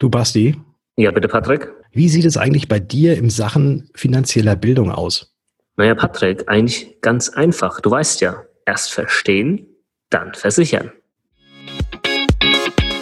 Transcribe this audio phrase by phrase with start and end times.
[0.00, 0.54] Du Basti?
[0.96, 1.72] Ja, bitte Patrick.
[1.90, 5.34] Wie sieht es eigentlich bei dir im Sachen finanzieller Bildung aus?
[5.76, 7.80] Naja, Patrick, eigentlich ganz einfach.
[7.80, 9.66] Du weißt ja, erst verstehen,
[10.08, 10.92] dann versichern.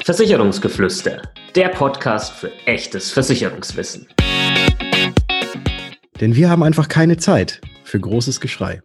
[0.04, 1.20] Versicherungsgeflüster,
[1.54, 4.08] der Podcast für echtes Versicherungswissen.
[6.18, 8.80] Denn wir haben einfach keine Zeit für großes Geschrei.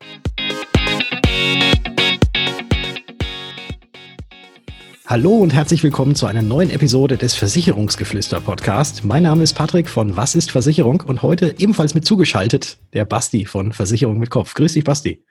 [5.12, 9.04] Hallo und herzlich willkommen zu einer neuen Episode des Versicherungsgeflüster Podcast.
[9.04, 13.44] Mein Name ist Patrick von Was ist Versicherung und heute ebenfalls mit zugeschaltet der Basti
[13.44, 14.54] von Versicherung mit Kopf.
[14.54, 15.22] Grüß dich, Basti.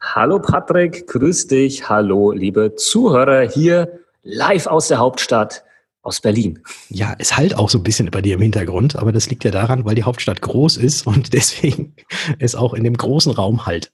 [0.00, 1.88] Hallo Patrick, grüß dich.
[1.88, 5.62] Hallo liebe Zuhörer hier live aus der Hauptstadt
[6.02, 6.64] aus Berlin.
[6.88, 9.52] Ja, es halt auch so ein bisschen bei dir im Hintergrund, aber das liegt ja
[9.52, 11.94] daran, weil die Hauptstadt groß ist und deswegen
[12.40, 13.92] es auch in dem großen Raum halt.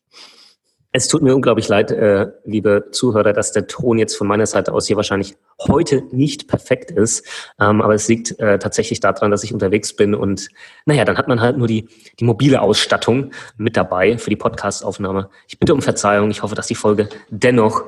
[0.95, 4.74] Es tut mir unglaublich leid, äh, liebe Zuhörer, dass der Ton jetzt von meiner Seite
[4.74, 7.27] aus hier wahrscheinlich heute nicht perfekt ist.
[7.59, 10.48] Ähm, aber es liegt äh, tatsächlich daran, dass ich unterwegs bin und
[10.84, 11.88] naja, dann hat man halt nur die,
[12.20, 15.30] die mobile Ausstattung mit dabei für die Podcastaufnahme.
[15.48, 16.30] Ich bitte um Verzeihung.
[16.30, 17.84] Ich hoffe, dass die Folge dennoch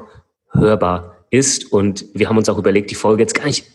[0.52, 1.70] hörbar ist.
[1.72, 3.66] Und wir haben uns auch überlegt, die Folge jetzt gar nicht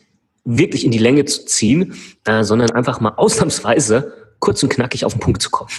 [0.43, 1.93] wirklich in die Länge zu ziehen,
[2.25, 5.69] äh, sondern einfach mal ausnahmsweise kurz und knackig auf den Punkt zu kommen.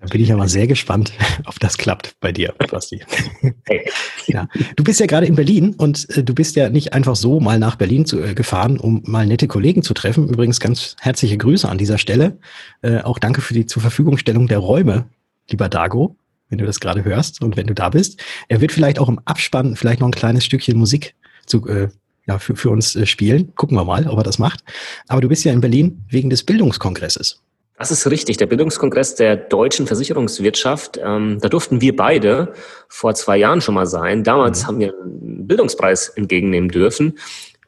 [0.00, 1.12] Da bin ich aber sehr gespannt,
[1.46, 3.02] ob das klappt bei dir, Basti.
[4.26, 4.48] ja.
[4.76, 7.58] Du bist ja gerade in Berlin und äh, du bist ja nicht einfach so mal
[7.58, 10.28] nach Berlin zu, äh, gefahren, um mal nette Kollegen zu treffen.
[10.28, 12.38] Übrigens ganz herzliche Grüße an dieser Stelle.
[12.82, 15.06] Äh, auch danke für die zur Verfügungstellung der Räume,
[15.50, 16.16] lieber Dago,
[16.48, 18.22] wenn du das gerade hörst und wenn du da bist.
[18.48, 21.14] Er wird vielleicht auch im Abspann vielleicht noch ein kleines Stückchen Musik
[21.46, 21.88] zu, äh,
[22.26, 23.54] ja, für, für uns äh, spielen.
[23.54, 24.62] Gucken wir mal, ob er das macht.
[25.08, 27.40] Aber du bist ja in Berlin wegen des Bildungskongresses.
[27.78, 28.38] Das ist richtig.
[28.38, 32.54] Der Bildungskongress der deutschen Versicherungswirtschaft, ähm, da durften wir beide
[32.88, 34.24] vor zwei Jahren schon mal sein.
[34.24, 34.66] Damals mhm.
[34.66, 37.18] haben wir einen Bildungspreis entgegennehmen dürfen.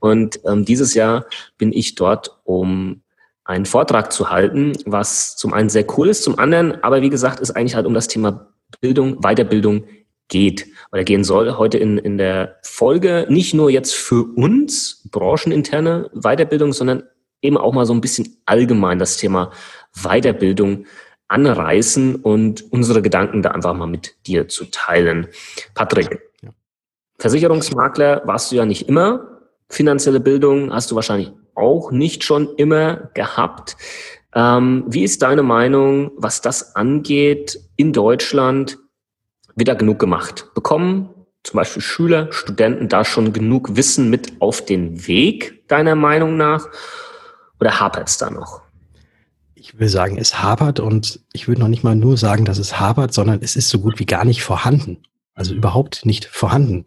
[0.00, 1.26] Und ähm, dieses Jahr
[1.58, 3.02] bin ich dort, um
[3.44, 7.40] einen Vortrag zu halten, was zum einen sehr cool ist, zum anderen, aber wie gesagt,
[7.40, 9.84] ist eigentlich halt um das Thema Bildung, Weiterbildung
[10.28, 16.10] geht oder gehen soll heute in, in der Folge nicht nur jetzt für uns brancheninterne
[16.12, 17.04] Weiterbildung, sondern
[17.40, 19.50] eben auch mal so ein bisschen allgemein das Thema
[19.94, 20.86] Weiterbildung
[21.28, 25.28] anreißen und unsere Gedanken da einfach mal mit dir zu teilen.
[25.74, 26.50] Patrick, ja.
[27.18, 29.40] Versicherungsmakler warst du ja nicht immer.
[29.68, 33.76] Finanzielle Bildung hast du wahrscheinlich auch nicht schon immer gehabt.
[34.34, 38.78] Ähm, wie ist deine Meinung, was das angeht in Deutschland?
[39.54, 40.50] Wird da genug gemacht?
[40.54, 41.10] Bekommen
[41.42, 46.68] zum Beispiel Schüler, Studenten da schon genug Wissen mit auf den Weg, deiner Meinung nach?
[47.60, 48.62] Oder hapert es da noch?
[49.60, 52.78] Ich will sagen, es hapert und ich würde noch nicht mal nur sagen, dass es
[52.78, 54.98] hapert, sondern es ist so gut wie gar nicht vorhanden.
[55.34, 56.84] Also überhaupt nicht vorhanden.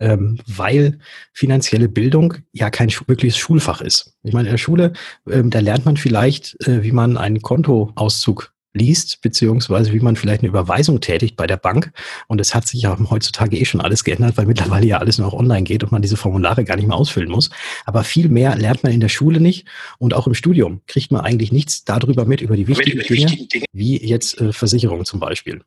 [0.00, 0.98] Ähm, weil
[1.32, 4.16] finanzielle Bildung ja kein wirkliches Schulfach ist.
[4.24, 4.94] Ich meine, in der Schule,
[5.30, 10.42] ähm, da lernt man vielleicht, äh, wie man einen Kontoauszug liest, beziehungsweise wie man vielleicht
[10.42, 11.92] eine Überweisung tätigt bei der Bank.
[12.26, 15.28] Und es hat sich ja heutzutage eh schon alles geändert, weil mittlerweile ja alles nur
[15.28, 17.50] noch online geht und man diese Formulare gar nicht mehr ausfüllen muss.
[17.84, 19.66] Aber viel mehr lernt man in der Schule nicht
[19.98, 23.48] und auch im Studium kriegt man eigentlich nichts darüber mit, über die wichtigen, Dinge, wichtigen
[23.48, 25.62] Dinge, wie jetzt äh, Versicherungen zum Beispiel.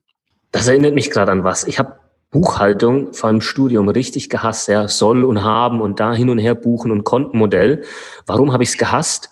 [0.51, 1.65] Das erinnert mich gerade an was.
[1.65, 1.99] Ich habe
[2.31, 6.55] Buchhaltung vor allem Studium richtig gehasst, ja, soll und haben und da hin und her
[6.55, 7.83] buchen und Kontenmodell.
[8.25, 9.29] Warum habe ich es gehasst?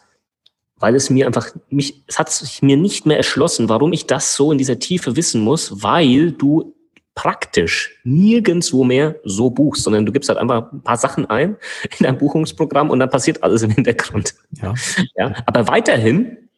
[0.78, 4.36] Weil es mir einfach, mich, es hat sich mir nicht mehr erschlossen, warum ich das
[4.36, 6.76] so in dieser Tiefe wissen muss, weil du
[7.16, 11.58] praktisch nirgendwo mehr so buchst, sondern du gibst halt einfach ein paar Sachen ein
[11.98, 14.36] in dein Buchungsprogramm und dann passiert alles im Hintergrund.
[14.62, 14.74] Ja.
[15.16, 15.34] ja.
[15.46, 16.50] Aber weiterhin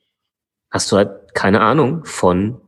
[0.72, 2.62] hast du halt keine Ahnung von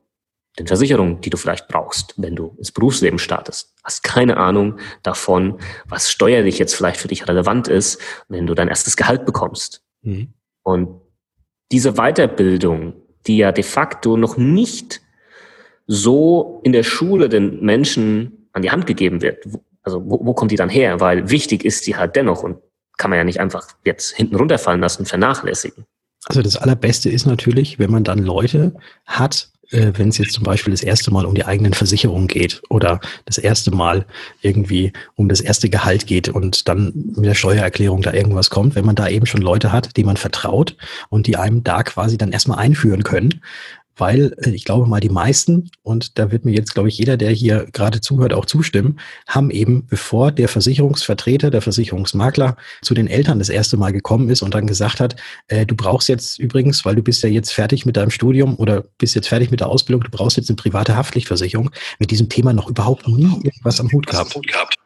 [0.59, 3.75] den Versicherungen, die du vielleicht brauchst, wenn du ins Berufsleben startest.
[3.83, 8.67] Hast keine Ahnung davon, was steuerlich jetzt vielleicht für dich relevant ist, wenn du dein
[8.67, 9.83] erstes Gehalt bekommst.
[10.01, 10.33] Mhm.
[10.63, 11.01] Und
[11.71, 12.93] diese Weiterbildung,
[13.25, 15.01] die ja de facto noch nicht
[15.85, 19.45] so in der Schule den Menschen an die Hand gegeben wird,
[19.83, 20.99] also wo, wo kommt die dann her?
[20.99, 22.57] Weil wichtig ist die halt dennoch und
[22.97, 25.85] kann man ja nicht einfach jetzt hinten runterfallen lassen vernachlässigen.
[26.25, 28.75] Also das Allerbeste ist natürlich, wenn man dann Leute
[29.05, 32.61] hat, äh, wenn es jetzt zum Beispiel das erste Mal um die eigenen Versicherungen geht
[32.69, 34.05] oder das erste Mal
[34.41, 38.85] irgendwie um das erste Gehalt geht und dann mit der Steuererklärung da irgendwas kommt, wenn
[38.85, 40.75] man da eben schon Leute hat, die man vertraut
[41.09, 43.41] und die einem da quasi dann erstmal einführen können,
[43.97, 47.17] weil äh, ich glaube mal die meisten, und da wird mir jetzt, glaube ich, jeder,
[47.17, 53.07] der hier gerade zuhört, auch zustimmen, haben eben, bevor der Versicherungsvertreter, der Versicherungsmakler zu den
[53.07, 55.15] Eltern das erste Mal gekommen ist und dann gesagt hat,
[55.47, 58.83] äh, du brauchst jetzt übrigens, weil du bist ja jetzt fertig mit deinem Studium oder
[58.97, 62.53] bist jetzt fertig mit der Ausbildung, du brauchst jetzt eine private Haftpflichtversicherung, mit diesem Thema
[62.53, 64.37] noch überhaupt nie irgendwas am Hut gehabt.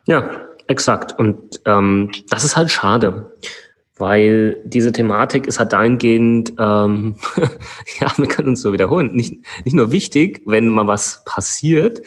[0.06, 0.30] Ja,
[0.68, 1.18] exakt.
[1.20, 3.32] Und ähm, das ist halt schade
[4.02, 7.16] weil diese Thematik ist halt dahingehend, ähm,
[8.02, 12.02] ja, wir können uns so wiederholen, nicht, nicht nur wichtig, wenn mal was passiert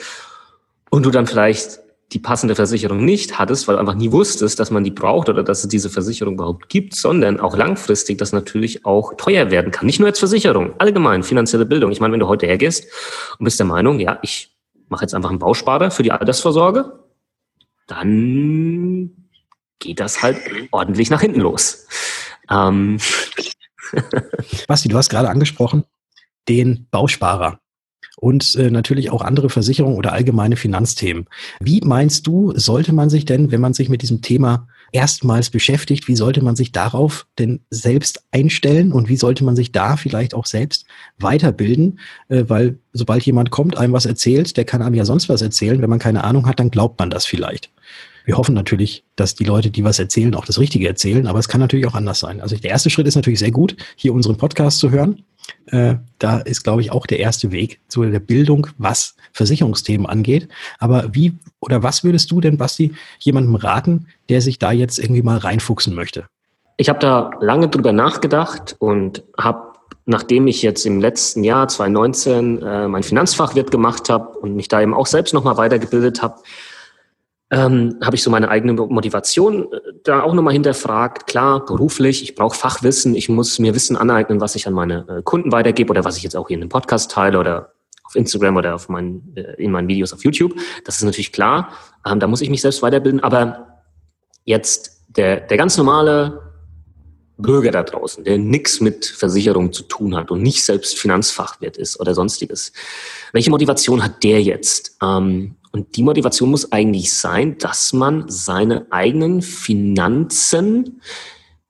[0.91, 1.81] und du dann vielleicht
[2.13, 5.43] die passende Versicherung nicht hattest, weil du einfach nie wusstest, dass man die braucht oder
[5.43, 9.87] dass es diese Versicherung überhaupt gibt, sondern auch langfristig das natürlich auch teuer werden kann.
[9.87, 11.91] Nicht nur als Versicherung, allgemein finanzielle Bildung.
[11.93, 12.87] Ich meine, wenn du heute hergehst
[13.39, 14.55] und bist der Meinung, ja, ich
[14.89, 17.01] mache jetzt einfach einen Bausparer für die Altersvorsorge,
[17.87, 19.24] dann
[19.79, 20.39] geht das halt
[20.71, 21.87] ordentlich nach hinten los.
[22.51, 22.99] Ähm.
[24.67, 25.85] Basti, du hast gerade angesprochen,
[26.49, 27.61] den Bausparer
[28.17, 31.27] und äh, natürlich auch andere Versicherungen oder allgemeine Finanzthemen.
[31.61, 36.07] Wie meinst du, sollte man sich denn, wenn man sich mit diesem Thema erstmals beschäftigt,
[36.07, 40.35] wie sollte man sich darauf denn selbst einstellen und wie sollte man sich da vielleicht
[40.35, 40.87] auch selbst
[41.19, 41.99] weiterbilden?
[42.29, 45.83] Äh, weil sobald jemand kommt, einem was erzählt, der kann einem ja sonst was erzählen.
[45.83, 47.71] Wenn man keine Ahnung hat, dann glaubt man das vielleicht.
[48.25, 51.49] Wir hoffen natürlich, dass die Leute, die was erzählen, auch das Richtige erzählen, aber es
[51.49, 52.41] kann natürlich auch anders sein.
[52.41, 55.23] Also der erste Schritt ist natürlich sehr gut, hier unseren Podcast zu hören.
[55.67, 60.49] Äh, da ist, glaube ich, auch der erste Weg zu der Bildung, was Versicherungsthemen angeht.
[60.79, 65.23] Aber wie oder was würdest du denn, Basti, jemandem raten, der sich da jetzt irgendwie
[65.23, 66.25] mal reinfuchsen möchte?
[66.79, 69.75] Ich habe da lange drüber nachgedacht und habe
[70.07, 74.83] nachdem ich jetzt im letzten Jahr 2019 äh, mein Finanzfachwirt gemacht habe und mich da
[74.83, 76.37] eben auch selbst nochmal weitergebildet habe,
[77.51, 81.27] ähm, habe ich so meine eigene Motivation äh, da auch nochmal hinterfragt.
[81.27, 85.23] Klar, beruflich, ich brauche Fachwissen, ich muss mir Wissen aneignen, was ich an meine äh,
[85.23, 87.73] Kunden weitergebe oder was ich jetzt auch hier in dem Podcast teile oder
[88.05, 90.55] auf Instagram oder auf meinen, äh, in meinen Videos auf YouTube.
[90.85, 91.73] Das ist natürlich klar.
[92.07, 93.21] Ähm, da muss ich mich selbst weiterbilden.
[93.21, 93.83] Aber
[94.45, 96.41] jetzt der, der ganz normale
[97.37, 101.99] Bürger da draußen, der nichts mit Versicherung zu tun hat und nicht selbst Finanzfachwirt ist
[101.99, 102.73] oder sonstiges.
[103.33, 104.97] Welche Motivation hat der jetzt?
[105.03, 111.01] Ähm, und die Motivation muss eigentlich sein, dass man seine eigenen Finanzen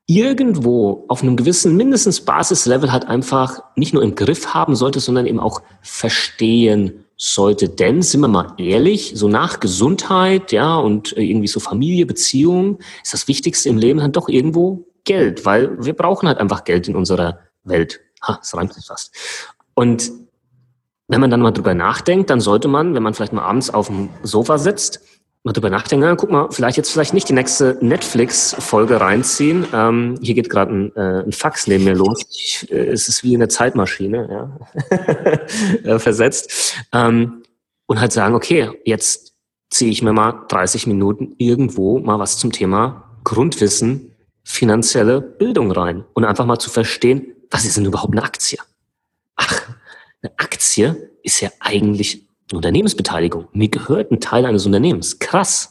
[0.04, 5.24] irgendwo auf einem gewissen mindestens Basislevel halt einfach nicht nur im Griff haben sollte, sondern
[5.24, 7.70] eben auch verstehen sollte.
[7.70, 13.14] Denn, sind wir mal ehrlich, so nach Gesundheit, ja, und irgendwie so Familie, Beziehung, ist
[13.14, 16.94] das Wichtigste im Leben halt doch irgendwo Geld, weil wir brauchen halt einfach Geld in
[16.94, 18.00] unserer Welt.
[18.20, 19.14] Ha, das reimt sich fast.
[19.72, 20.12] Und
[21.08, 23.88] wenn man dann mal drüber nachdenkt, dann sollte man, wenn man vielleicht mal abends auf
[23.88, 25.00] dem Sofa sitzt,
[25.42, 29.66] mal drüber nachdenken, na, guck mal, vielleicht jetzt vielleicht nicht die nächste Netflix-Folge reinziehen.
[29.74, 32.24] Ähm, hier geht gerade ein, äh, ein Fax neben mir los.
[32.30, 34.56] Ich, äh, es ist wie eine Zeitmaschine,
[35.84, 36.76] ja, versetzt.
[36.92, 37.42] Ähm,
[37.86, 39.34] und halt sagen, okay, jetzt
[39.68, 44.12] ziehe ich mir mal 30 Minuten irgendwo mal was zum Thema Grundwissen,
[44.44, 48.58] finanzielle Bildung rein und einfach mal zu verstehen, was ist denn überhaupt eine Aktie?
[50.24, 53.46] Eine Aktie ist ja eigentlich Unternehmensbeteiligung.
[53.52, 55.18] Mir gehört ein Teil eines Unternehmens.
[55.18, 55.70] Krass.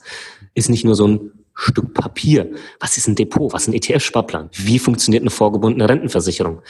[0.53, 2.51] Ist nicht nur so ein Stück Papier.
[2.79, 3.51] Was ist ein Depot?
[3.51, 4.51] Was ist ein ETF-Sparplan?
[4.53, 6.61] Wie funktioniert eine vorgebundene Rentenversicherung?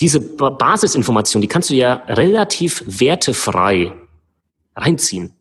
[0.00, 3.92] Diese Basisinformation, die kannst du ja relativ wertefrei
[4.74, 5.34] reinziehen.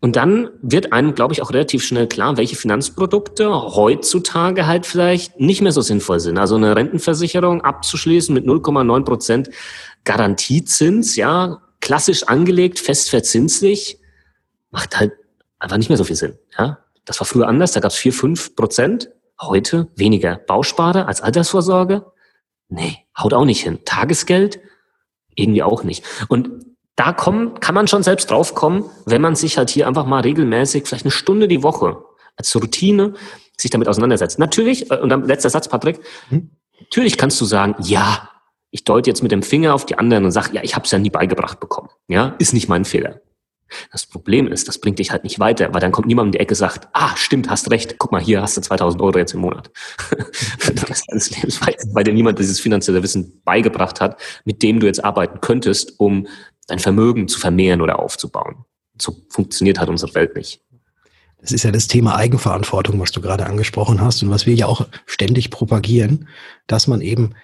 [0.00, 5.38] Und dann wird einem, glaube ich, auch relativ schnell klar, welche Finanzprodukte heutzutage halt vielleicht
[5.40, 6.38] nicht mehr so sinnvoll sind.
[6.38, 9.50] Also eine Rentenversicherung abzuschließen mit 0,9 Prozent
[10.04, 13.98] Garantiezins, ja, klassisch angelegt, fest verzinslich,
[14.70, 15.12] macht halt
[15.58, 16.38] einfach nicht mehr so viel Sinn.
[16.58, 19.10] Ja, das war früher anders, da gab es 4, 5 Prozent,
[19.40, 20.36] heute weniger.
[20.36, 22.06] Bausparer als Altersvorsorge?
[22.68, 23.80] Nee, haut auch nicht hin.
[23.84, 24.60] Tagesgeld?
[25.34, 26.04] Irgendwie auch nicht.
[26.28, 26.64] Und
[26.96, 30.20] da kommen, kann man schon selbst drauf kommen, wenn man sich halt hier einfach mal
[30.20, 32.04] regelmäßig, vielleicht eine Stunde die Woche
[32.36, 33.14] als Routine
[33.56, 34.38] sich damit auseinandersetzt.
[34.38, 36.50] Natürlich, äh, und dann letzter Satz, Patrick, hm?
[36.80, 38.30] natürlich kannst du sagen, ja,
[38.74, 40.90] ich deute jetzt mit dem Finger auf die anderen und sage, ja, ich habe es
[40.90, 41.90] ja nie beigebracht bekommen.
[42.08, 43.20] Ja, ist nicht mein Fehler.
[43.92, 46.40] Das Problem ist, das bringt dich halt nicht weiter, weil dann kommt niemand um die
[46.40, 49.32] Ecke und sagt, ah, stimmt, hast recht, guck mal, hier hast du 2000 Euro jetzt
[49.32, 49.70] im Monat.
[51.92, 56.26] weil dir niemand dieses finanzielle Wissen beigebracht hat, mit dem du jetzt arbeiten könntest, um
[56.66, 58.64] dein Vermögen zu vermehren oder aufzubauen.
[59.00, 60.62] So funktioniert halt unsere Welt nicht.
[61.40, 64.66] Das ist ja das Thema Eigenverantwortung, was du gerade angesprochen hast und was wir ja
[64.66, 66.26] auch ständig propagieren,
[66.66, 67.34] dass man eben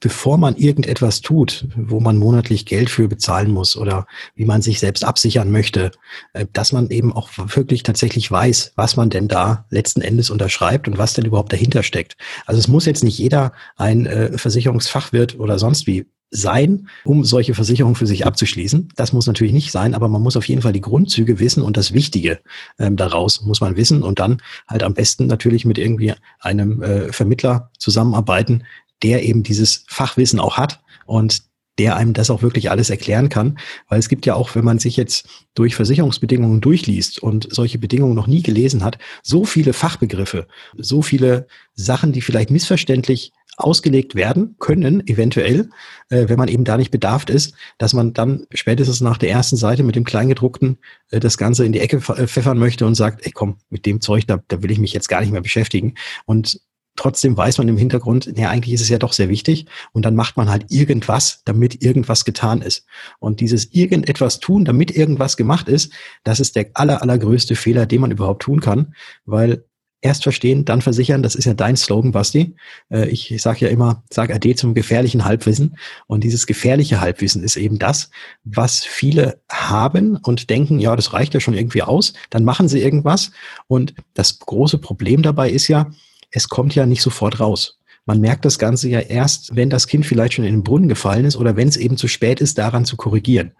[0.00, 4.80] bevor man irgendetwas tut, wo man monatlich Geld für bezahlen muss oder wie man sich
[4.80, 5.90] selbst absichern möchte,
[6.32, 10.88] äh, dass man eben auch wirklich tatsächlich weiß, was man denn da letzten Endes unterschreibt
[10.88, 12.16] und was denn überhaupt dahinter steckt.
[12.46, 17.54] Also es muss jetzt nicht jeder ein äh, Versicherungsfachwirt oder sonst wie sein, um solche
[17.54, 18.88] Versicherungen für sich abzuschließen.
[18.96, 21.76] Das muss natürlich nicht sein, aber man muss auf jeden Fall die Grundzüge wissen und
[21.76, 22.40] das Wichtige
[22.78, 27.12] ähm, daraus muss man wissen und dann halt am besten natürlich mit irgendwie einem äh,
[27.12, 28.64] Vermittler zusammenarbeiten,
[29.04, 31.42] der eben dieses Fachwissen auch hat und
[31.78, 33.58] der einem das auch wirklich alles erklären kann.
[33.88, 38.14] Weil es gibt ja auch, wenn man sich jetzt durch Versicherungsbedingungen durchliest und solche Bedingungen
[38.14, 40.46] noch nie gelesen hat, so viele Fachbegriffe,
[40.76, 45.70] so viele Sachen, die vielleicht missverständlich ausgelegt werden können, eventuell,
[46.08, 49.56] äh, wenn man eben da nicht bedarft ist, dass man dann spätestens nach der ersten
[49.56, 50.78] Seite mit dem Kleingedruckten
[51.10, 54.26] äh, das Ganze in die Ecke pfeffern möchte und sagt, ey komm, mit dem Zeug,
[54.26, 55.94] da, da will ich mich jetzt gar nicht mehr beschäftigen.
[56.24, 56.60] Und
[56.96, 59.66] trotzdem weiß man im Hintergrund, ja, eigentlich ist es ja doch sehr wichtig.
[59.92, 62.86] Und dann macht man halt irgendwas, damit irgendwas getan ist.
[63.18, 68.00] Und dieses irgendetwas tun, damit irgendwas gemacht ist, das ist der aller, allergrößte Fehler, den
[68.00, 69.64] man überhaupt tun kann, weil
[70.04, 72.54] erst verstehen, dann versichern, das ist ja dein Slogan, Basti.
[72.90, 75.78] Äh, ich sage ja immer, sag Ade zum gefährlichen Halbwissen.
[76.06, 78.10] Und dieses gefährliche Halbwissen ist eben das,
[78.44, 82.12] was viele haben und denken, ja, das reicht ja schon irgendwie aus.
[82.28, 83.30] Dann machen sie irgendwas.
[83.66, 85.90] Und das große Problem dabei ist ja,
[86.34, 87.78] es kommt ja nicht sofort raus.
[88.06, 91.24] Man merkt das Ganze ja erst, wenn das Kind vielleicht schon in den Brunnen gefallen
[91.24, 93.52] ist oder wenn es eben zu spät ist, daran zu korrigieren.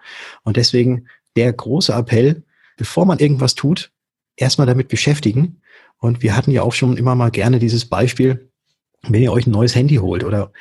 [0.42, 2.42] Und deswegen der große Appell,
[2.76, 3.92] bevor man irgendwas tut,
[4.36, 5.60] erstmal damit beschäftigen.
[5.98, 8.50] Und wir hatten ja auch schon immer mal gerne dieses Beispiel,
[9.02, 10.52] wenn ihr euch ein neues Handy holt oder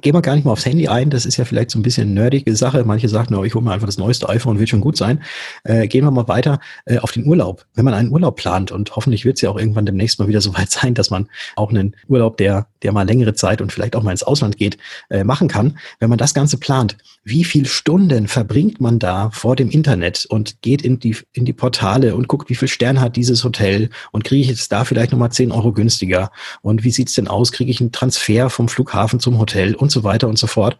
[0.00, 2.12] gehen wir gar nicht mal aufs Handy ein, das ist ja vielleicht so ein bisschen
[2.14, 2.84] nerdige Sache.
[2.84, 5.22] Manche sagen, no, ich hole mir einfach das neueste iPhone, wird schon gut sein.
[5.64, 7.66] Äh, gehen wir mal weiter äh, auf den Urlaub.
[7.74, 10.40] Wenn man einen Urlaub plant und hoffentlich wird es ja auch irgendwann demnächst mal wieder
[10.42, 13.94] so weit sein, dass man auch einen Urlaub, der, der mal längere Zeit und vielleicht
[13.96, 14.78] auch mal ins Ausland geht,
[15.10, 15.78] äh, machen kann.
[16.00, 20.60] Wenn man das Ganze plant, wie viel Stunden verbringt man da vor dem Internet und
[20.62, 24.24] geht in die, in die Portale und guckt, wie viel Stern hat dieses Hotel und
[24.24, 26.30] kriege ich jetzt da vielleicht nochmal 10 Euro günstiger
[26.62, 27.52] und wie sieht's denn aus?
[27.52, 29.52] Kriege ich einen Transfer vom Flughafen zum Hotel?
[29.52, 30.78] Hotel und so weiter und so fort.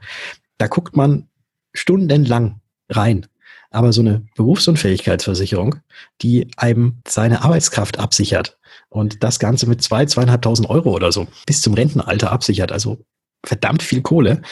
[0.58, 1.28] Da guckt man
[1.74, 3.26] stundenlang rein.
[3.70, 5.76] Aber so eine Berufsunfähigkeitsversicherung,
[6.20, 8.58] die einem seine Arbeitskraft absichert
[8.92, 12.98] und das Ganze mit zwei, zweieinhalbtausend Euro oder so bis zum Rentenalter absichert, also
[13.44, 14.42] verdammt viel Kohle,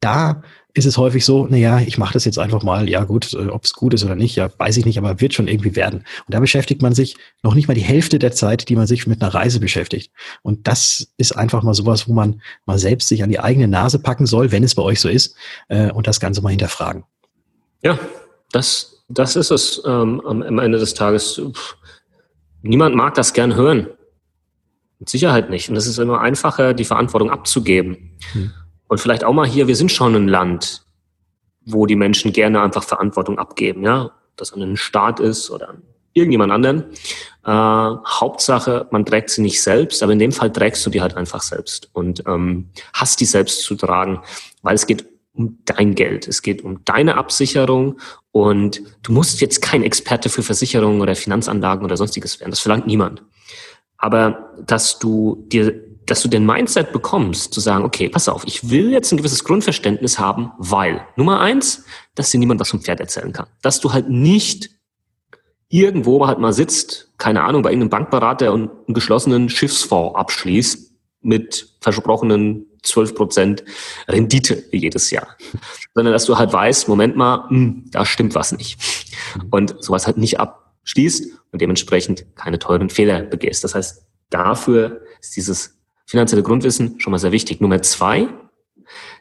[0.00, 0.42] da
[0.74, 3.64] ist es häufig so, naja, ich mache das jetzt einfach mal, ja gut, äh, ob
[3.64, 6.00] es gut ist oder nicht, ja, weiß ich nicht, aber wird schon irgendwie werden.
[6.00, 9.06] Und da beschäftigt man sich noch nicht mal die Hälfte der Zeit, die man sich
[9.06, 10.12] mit einer Reise beschäftigt.
[10.42, 13.98] Und das ist einfach mal sowas, wo man mal selbst sich an die eigene Nase
[13.98, 15.34] packen soll, wenn es bei euch so ist,
[15.68, 17.04] äh, und das Ganze mal hinterfragen.
[17.82, 17.98] Ja,
[18.52, 21.40] das, das ist es ähm, am Ende des Tages.
[21.54, 21.76] Pff,
[22.66, 23.88] niemand mag das gern hören.
[24.98, 25.68] Mit Sicherheit nicht.
[25.68, 28.18] Und es ist immer einfacher, die Verantwortung abzugeben.
[28.32, 28.52] Hm.
[28.88, 30.86] Und vielleicht auch mal hier, wir sind schon ein Land,
[31.64, 35.82] wo die Menschen gerne einfach Verantwortung abgeben, ja, das an einen Staat ist oder an
[36.16, 36.84] irgendjemand anderen.
[37.44, 41.14] Äh, Hauptsache, man trägt sie nicht selbst, aber in dem Fall trägst du die halt
[41.14, 44.22] einfach selbst und ähm, hast die selbst zu tragen,
[44.62, 47.98] weil es geht um dein Geld, es geht um deine Absicherung
[48.32, 52.86] und du musst jetzt kein Experte für Versicherungen oder Finanzanlagen oder sonstiges werden, das verlangt
[52.86, 53.22] niemand.
[53.98, 58.70] Aber dass du dir dass du den Mindset bekommst, zu sagen, okay, pass auf, ich
[58.70, 63.00] will jetzt ein gewisses Grundverständnis haben, weil Nummer eins, dass dir niemand was vom Pferd
[63.00, 63.46] erzählen kann.
[63.60, 64.70] Dass du halt nicht
[65.68, 71.74] irgendwo halt mal sitzt, keine Ahnung, bei irgendeinem Bankberater und einen geschlossenen Schiffsfonds abschließt mit
[71.80, 73.64] versprochenen 12 Prozent
[74.08, 75.36] Rendite jedes Jahr.
[75.94, 78.78] Sondern dass du halt weißt, Moment mal, mh, hm, da stimmt was nicht.
[79.50, 83.64] Und sowas halt nicht abschließt und dementsprechend keine teuren Fehler begehst.
[83.64, 87.60] Das heißt, dafür ist dieses finanzielle Grundwissen schon mal sehr wichtig.
[87.60, 88.28] Nummer zwei,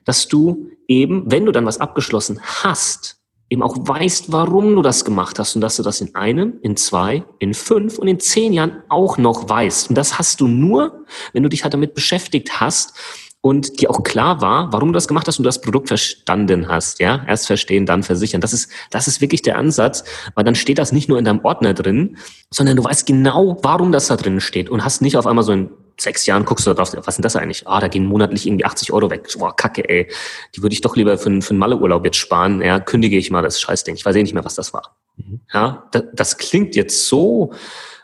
[0.04, 3.18] dass du eben, wenn du dann was abgeschlossen hast,
[3.50, 6.76] eben auch weißt, warum du das gemacht hast und dass du das in einem, in
[6.78, 9.90] zwei, in fünf und in zehn Jahren auch noch weißt.
[9.90, 12.98] Und das hast du nur, wenn du dich halt damit beschäftigt hast
[13.46, 16.68] und dir auch klar war, warum du das gemacht hast und du das Produkt verstanden
[16.68, 18.42] hast, ja, erst verstehen, dann versichern.
[18.42, 21.46] Das ist, das ist wirklich der Ansatz, weil dann steht das nicht nur in deinem
[21.46, 22.18] Ordner drin,
[22.50, 25.52] sondern du weißt genau, warum das da drin steht und hast nicht auf einmal so
[25.52, 27.68] ein sechs Jahren guckst du da drauf, was denn das eigentlich?
[27.68, 29.28] Ah, da gehen monatlich irgendwie 80 Euro weg.
[29.38, 30.12] Boah, kacke, ey.
[30.56, 32.64] Die würde ich doch lieber für, für einen Malleurlaub jetzt sparen.
[32.64, 33.94] Ja, kündige ich mal das Scheißding.
[33.94, 34.98] Ich weiß eh nicht mehr, was das war.
[35.18, 35.42] Mhm.
[35.54, 37.54] Ja, das, das klingt jetzt so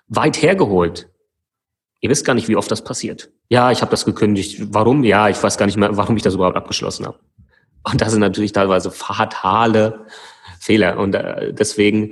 [0.08, 1.11] weit hergeholt.
[2.01, 3.29] Ihr wisst gar nicht, wie oft das passiert.
[3.50, 4.74] Ja, ich habe das gekündigt.
[4.74, 5.03] Warum?
[5.03, 7.20] Ja, ich weiß gar nicht mehr, warum ich das überhaupt abgeschlossen habe.
[7.84, 10.05] Und das sind natürlich teilweise fatale
[10.60, 10.98] Fehler.
[10.98, 12.12] Und äh, deswegen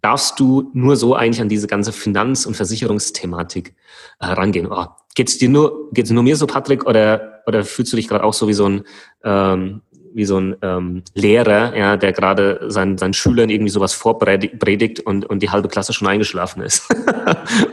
[0.00, 3.74] darfst du nur so eigentlich an diese ganze Finanz- und Versicherungsthematik
[4.20, 4.66] äh, rangehen.
[4.70, 8.24] Oh, geht's dir nur, geht's nur mir so, Patrick, oder, oder fühlst du dich gerade
[8.24, 8.82] auch so wie so ein,
[9.22, 9.82] ähm,
[10.12, 15.24] wie so ein ähm, Lehrer, ja, der gerade seinen, seinen Schülern irgendwie sowas vorpredigt und,
[15.26, 16.88] und die halbe Klasse schon eingeschlafen ist.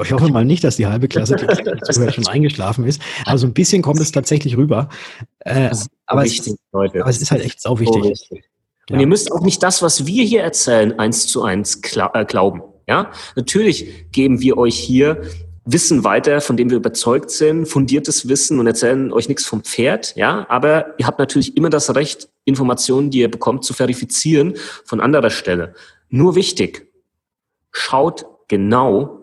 [0.00, 3.00] ja, ich hoffe mal nicht, dass die halbe Klasse die schon eingeschlafen ist.
[3.24, 4.88] Aber so ein bisschen kommt es tatsächlich rüber.
[5.40, 5.70] Äh,
[6.06, 8.02] aber, wichtig, es, aber, es, ist halt echt sau wichtig.
[8.02, 8.44] So wichtig.
[8.90, 12.62] Und ihr müsst auch nicht das, was wir hier erzählen, eins zu eins äh, glauben.
[12.88, 15.22] Ja, natürlich geben wir euch hier
[15.64, 20.16] Wissen weiter, von dem wir überzeugt sind, fundiertes Wissen und erzählen euch nichts vom Pferd.
[20.16, 24.54] Ja, aber ihr habt natürlich immer das Recht, Informationen, die ihr bekommt, zu verifizieren
[24.84, 25.74] von anderer Stelle.
[26.08, 26.88] Nur wichtig,
[27.70, 29.19] schaut genau,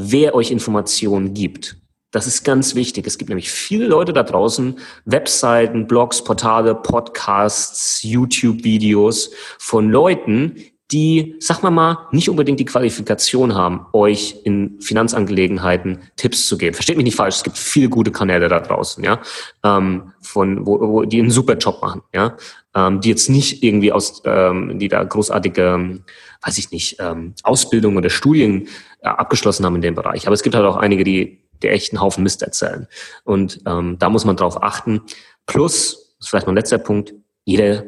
[0.00, 1.76] wer euch Informationen gibt.
[2.10, 3.06] Das ist ganz wichtig.
[3.06, 10.56] Es gibt nämlich viele Leute da draußen, Webseiten, Blogs, Portale, Podcasts, YouTube-Videos von Leuten,
[10.92, 16.74] die, sag mal mal, nicht unbedingt die Qualifikation haben, euch in Finanzangelegenheiten Tipps zu geben.
[16.74, 19.20] Versteht mich nicht falsch, es gibt viele gute Kanäle da draußen, ja,
[19.64, 22.36] ähm, von, wo, wo die einen super Job machen, ja,
[22.74, 26.00] ähm, die jetzt nicht irgendwie aus, ähm, die da großartige,
[26.42, 28.68] weiß ich nicht, ähm, Ausbildung oder Studien
[29.00, 30.26] äh, abgeschlossen haben in dem Bereich.
[30.26, 32.86] Aber es gibt halt auch einige, die der echten Haufen Mist erzählen.
[33.24, 35.02] Und ähm, da muss man drauf achten.
[35.46, 37.12] Plus, das ist vielleicht noch ein letzter Punkt,
[37.44, 37.84] jeder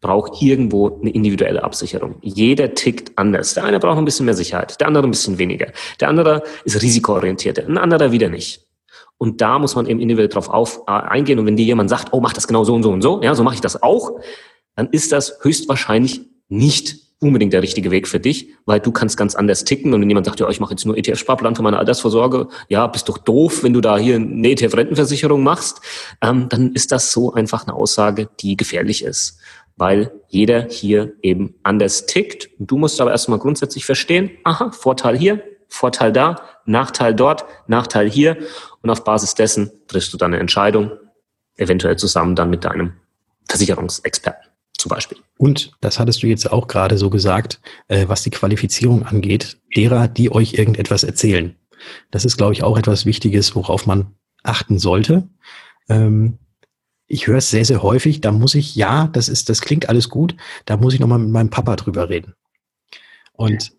[0.00, 2.16] braucht irgendwo eine individuelle Absicherung.
[2.22, 3.54] Jeder tickt anders.
[3.54, 5.72] Der eine braucht ein bisschen mehr Sicherheit, der andere ein bisschen weniger.
[6.00, 8.66] Der andere ist risikoorientierter, ein anderer wieder nicht.
[9.18, 11.38] Und da muss man eben individuell drauf auf, äh, eingehen.
[11.38, 13.34] Und wenn dir jemand sagt, oh, mach das genau so und so und so, ja,
[13.34, 14.20] so mache ich das auch,
[14.74, 19.34] dann ist das höchstwahrscheinlich nicht unbedingt der richtige Weg für dich, weil du kannst ganz
[19.34, 19.94] anders ticken.
[19.94, 23.08] Und wenn jemand sagt, ja, ich mache jetzt nur ETF-Sparplan für meine Altersvorsorge, ja, bist
[23.08, 25.80] doch doof, wenn du da hier eine ETF-Rentenversicherung machst,
[26.20, 29.38] ähm, dann ist das so einfach eine Aussage, die gefährlich ist.
[29.76, 32.50] Weil jeder hier eben anders tickt.
[32.58, 38.10] Und du musst aber erstmal grundsätzlich verstehen, aha, Vorteil hier, Vorteil da, Nachteil dort, Nachteil
[38.10, 38.36] hier.
[38.82, 40.92] Und auf Basis dessen triffst du dann eine Entscheidung,
[41.56, 42.94] eventuell zusammen dann mit deinem
[43.48, 44.45] Versicherungsexperten
[44.78, 45.18] zum Beispiel.
[45.38, 50.08] Und das hattest du jetzt auch gerade so gesagt, äh, was die Qualifizierung angeht, derer,
[50.08, 51.56] die euch irgendetwas erzählen.
[52.10, 55.28] Das ist, glaube ich, auch etwas Wichtiges, worauf man achten sollte.
[55.88, 56.38] Ähm,
[57.06, 58.20] ich höre es sehr, sehr häufig.
[58.20, 60.36] Da muss ich, ja, das ist, das klingt alles gut.
[60.64, 62.34] Da muss ich nochmal mit meinem Papa drüber reden.
[63.32, 63.75] Und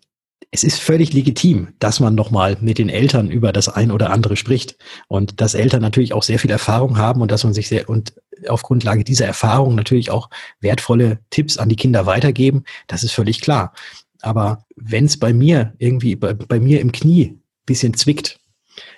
[0.50, 4.36] es ist völlig legitim, dass man nochmal mit den Eltern über das ein oder andere
[4.36, 4.76] spricht
[5.06, 8.14] und dass Eltern natürlich auch sehr viel Erfahrung haben und dass man sich sehr und
[8.48, 12.64] auf Grundlage dieser Erfahrung natürlich auch wertvolle Tipps an die Kinder weitergeben.
[12.86, 13.74] Das ist völlig klar.
[14.22, 18.40] Aber wenn es bei mir irgendwie bei, bei mir im Knie bisschen zwickt,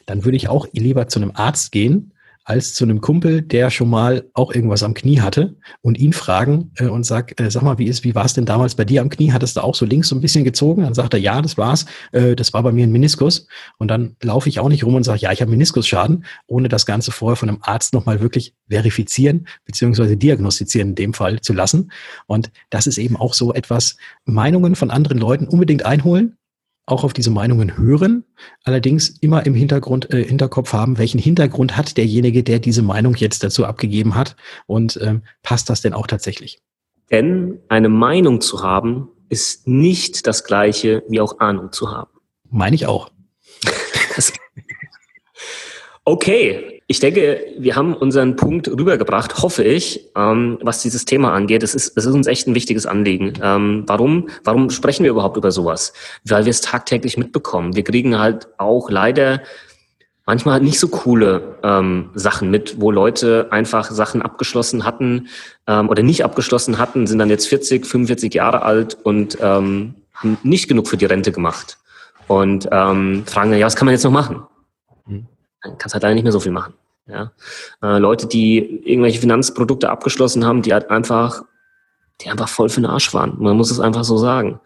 [0.07, 2.13] dann würde ich auch lieber zu einem Arzt gehen
[2.51, 6.73] als zu einem Kumpel, der schon mal auch irgendwas am Knie hatte und ihn fragen
[6.75, 9.03] äh, und sag, äh, sag mal, wie ist, wie war es denn damals bei dir
[9.03, 9.31] am Knie?
[9.31, 10.83] Hattest du auch so links so ein bisschen gezogen?
[10.83, 11.87] Dann sagt er, ja, das war's.
[12.11, 13.47] Äh, das war bei mir ein Meniskus.
[13.79, 16.87] Und dann laufe ich auch nicht rum und sage, ja, ich habe Meniskusschaden, ohne das
[16.87, 21.93] Ganze vorher von einem Arzt nochmal wirklich verifizieren beziehungsweise diagnostizieren in dem Fall zu lassen.
[22.27, 26.37] Und das ist eben auch so etwas, Meinungen von anderen Leuten unbedingt einholen,
[26.91, 28.25] auch auf diese Meinungen hören,
[28.65, 33.43] allerdings immer im Hintergrund, äh, Hinterkopf haben, welchen Hintergrund hat derjenige, der diese Meinung jetzt
[33.43, 36.61] dazu abgegeben hat und ähm, passt das denn auch tatsächlich?
[37.11, 42.11] Denn eine Meinung zu haben, ist nicht das gleiche wie auch Ahnung zu haben.
[42.49, 43.11] Meine ich auch.
[46.05, 51.63] okay, ich denke, wir haben unseren Punkt rübergebracht, hoffe ich, ähm, was dieses Thema angeht.
[51.63, 53.35] Es ist, es ist uns echt ein wichtiges Anliegen.
[53.41, 55.93] Ähm, warum, warum sprechen wir überhaupt über sowas?
[56.25, 57.77] Weil wir es tagtäglich mitbekommen.
[57.77, 59.41] Wir kriegen halt auch leider
[60.27, 65.29] manchmal nicht so coole ähm, Sachen mit, wo Leute einfach Sachen abgeschlossen hatten
[65.69, 70.39] ähm, oder nicht abgeschlossen hatten, sind dann jetzt 40, 45 Jahre alt und ähm, haben
[70.43, 71.79] nicht genug für die Rente gemacht.
[72.27, 74.43] Und ähm, fragen, ja, was kann man jetzt noch machen?
[75.63, 76.75] Dann kannst halt leider nicht mehr so viel machen.
[77.07, 77.33] Ja?
[77.83, 81.45] Äh, Leute, die irgendwelche Finanzprodukte abgeschlossen haben, die halt einfach,
[82.21, 83.37] die einfach voll für den Arsch waren.
[83.39, 84.61] Man muss es einfach so sagen.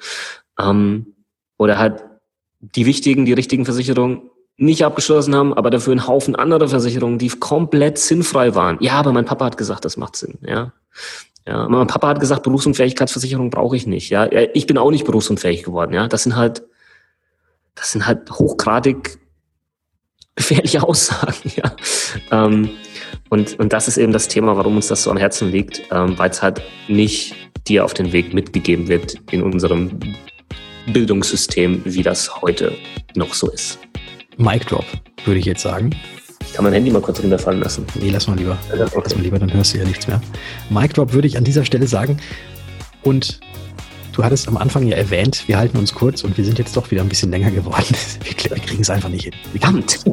[0.59, 1.15] Ähm,
[1.57, 2.05] oder halt
[2.61, 7.29] die wichtigen, die richtigen Versicherungen nicht abgeschlossen haben, aber dafür einen Haufen andere Versicherungen, die
[7.29, 8.79] komplett sinnfrei waren.
[8.81, 10.39] Ja, aber mein Papa hat gesagt, das macht Sinn.
[10.43, 10.73] Ja,
[11.47, 14.09] ja, mein Papa hat gesagt, Berufsunfähigkeitsversicherung brauche ich nicht.
[14.11, 15.93] Ja, ich bin auch nicht berufsunfähig geworden.
[15.93, 16.63] Ja, das sind halt,
[17.75, 19.19] das sind halt hochgradig
[20.37, 21.75] gefährliche Aussagen, ja.
[22.31, 22.71] Ähm,
[23.29, 26.19] und, und das ist eben das Thema, warum uns das so am Herzen liegt, ähm,
[26.19, 27.35] weil es halt nicht
[27.67, 29.99] dir auf den Weg mitgegeben wird in unserem
[30.87, 32.77] Bildungssystem, wie das heute
[33.15, 33.79] noch so ist.
[34.37, 34.85] Mic Drop,
[35.25, 35.91] würde ich jetzt sagen.
[36.41, 37.87] Ich kann mein Handy mal kurz runterfallen lassen.
[37.95, 38.59] Nee, lass mal lieber.
[38.71, 38.85] Okay.
[39.03, 40.21] Lass mal lieber, dann hörst du ja nichts mehr.
[40.69, 42.19] Mic Drop würde ich an dieser Stelle sagen.
[43.03, 43.41] Und
[44.15, 46.89] Du hattest am Anfang ja erwähnt, wir halten uns kurz und wir sind jetzt doch
[46.93, 47.85] wieder ein bisschen länger geworden.
[48.25, 49.35] Wir, wir kriegen es einfach nicht hin.
[49.51, 50.05] Verdammt!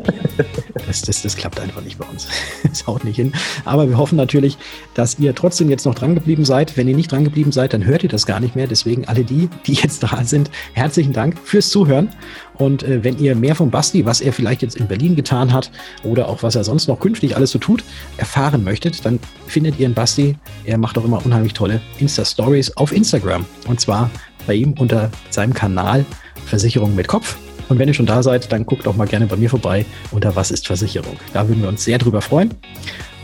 [0.88, 2.28] Das, das, das klappt einfach nicht bei uns.
[2.72, 3.34] Es haut nicht hin.
[3.66, 4.58] Aber wir hoffen natürlich,
[4.94, 6.78] dass ihr trotzdem jetzt noch dran geblieben seid.
[6.78, 8.68] Wenn ihr nicht dran geblieben seid, dann hört ihr das gar nicht mehr.
[8.68, 12.10] Deswegen alle die, die jetzt da sind, herzlichen Dank fürs Zuhören.
[12.56, 15.72] Und äh, wenn ihr mehr von Basti, was er vielleicht jetzt in Berlin getan hat
[16.04, 17.84] oder auch was er sonst noch künftig alles so tut,
[18.18, 20.36] erfahren möchtet, dann findet ihr einen Basti.
[20.66, 23.46] Er macht auch immer unheimlich tolle Insta-Stories auf Instagram.
[23.68, 24.10] Und zwar
[24.48, 26.06] bei ihm unter seinem Kanal
[26.46, 27.38] Versicherung mit Kopf.
[27.70, 30.36] Und wenn ihr schon da seid, dann guckt auch mal gerne bei mir vorbei unter
[30.36, 31.16] Was ist Versicherung.
[31.32, 32.54] Da würden wir uns sehr drüber freuen.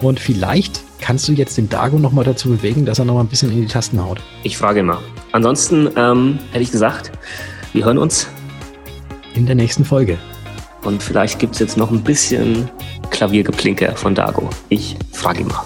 [0.02, 3.52] Und vielleicht kannst du jetzt den Dago nochmal dazu bewegen, dass er nochmal ein bisschen
[3.52, 4.22] in die Tasten haut?
[4.44, 5.02] Ich frage immer.
[5.34, 7.12] Ansonsten ähm, hätte ich gesagt,
[7.74, 8.28] wir hören uns
[9.38, 10.18] in der nächsten Folge.
[10.84, 12.70] Und vielleicht gibt es jetzt noch ein bisschen
[13.12, 14.50] Klaviergeplinke von Dago.
[14.70, 15.64] Ich frage ihn mal.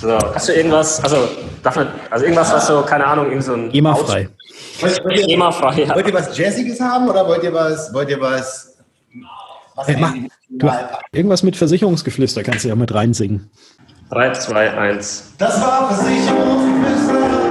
[0.00, 1.28] So, hast du irgendwas, also,
[1.62, 3.70] darf man, also irgendwas, was so, keine Ahnung, irgend so ein.
[3.70, 4.28] GEMA-frei.
[4.80, 5.94] Wollt, wollt, GEMA-frei, ja.
[5.94, 8.78] wollt ihr was Jazziges haben oder wollt ihr was, wollt ihr was,
[9.74, 10.14] was Hey, mach,
[10.48, 10.70] du,
[11.12, 13.50] irgendwas mit Versicherungsgeflüster kannst du ja mit reinsingen.
[14.10, 15.34] 3, 2, 1.
[15.38, 17.49] Das war Versicherungsgeflüster.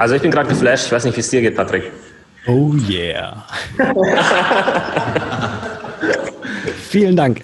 [0.00, 1.92] Also ich bin gerade geflasht, ich weiß nicht, wie es dir geht, Patrick.
[2.46, 3.44] Oh yeah.
[6.88, 7.42] Vielen Dank.